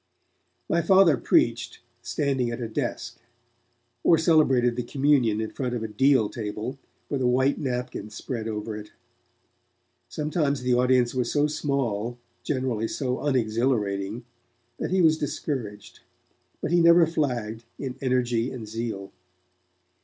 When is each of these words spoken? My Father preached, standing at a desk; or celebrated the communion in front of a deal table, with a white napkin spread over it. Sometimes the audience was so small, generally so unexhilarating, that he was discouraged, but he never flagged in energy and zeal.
My 0.67 0.81
Father 0.81 1.15
preached, 1.15 1.77
standing 2.01 2.49
at 2.49 2.59
a 2.59 2.67
desk; 2.67 3.19
or 4.03 4.17
celebrated 4.17 4.75
the 4.75 4.81
communion 4.81 5.39
in 5.39 5.51
front 5.51 5.75
of 5.75 5.83
a 5.83 5.87
deal 5.87 6.27
table, 6.27 6.79
with 7.07 7.21
a 7.21 7.27
white 7.27 7.59
napkin 7.59 8.09
spread 8.09 8.47
over 8.47 8.75
it. 8.75 8.93
Sometimes 10.09 10.63
the 10.63 10.73
audience 10.73 11.13
was 11.13 11.31
so 11.31 11.45
small, 11.45 12.17
generally 12.41 12.87
so 12.87 13.17
unexhilarating, 13.19 14.23
that 14.79 14.89
he 14.89 15.03
was 15.03 15.19
discouraged, 15.19 15.99
but 16.61 16.71
he 16.71 16.81
never 16.81 17.05
flagged 17.05 17.65
in 17.77 17.95
energy 18.01 18.49
and 18.51 18.67
zeal. 18.67 19.11